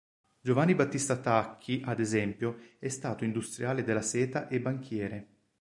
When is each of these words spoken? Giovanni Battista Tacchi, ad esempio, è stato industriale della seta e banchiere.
Giovanni 0.41 0.73
Battista 0.73 1.15
Tacchi, 1.17 1.83
ad 1.85 1.99
esempio, 1.99 2.57
è 2.79 2.87
stato 2.87 3.23
industriale 3.23 3.83
della 3.83 4.01
seta 4.01 4.47
e 4.47 4.59
banchiere. 4.59 5.27